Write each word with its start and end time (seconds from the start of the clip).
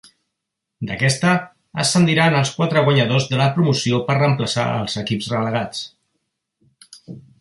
D'aquesta, 0.91 1.33
ascendiran 1.83 2.37
els 2.39 2.53
quatre 2.61 2.83
guanyadors 2.87 3.27
de 3.33 3.41
la 3.43 3.49
promoció 3.59 3.99
per 4.09 4.17
reemplaçar 4.21 4.65
als 4.79 4.97
equips 5.03 5.29
relegats. 5.35 5.85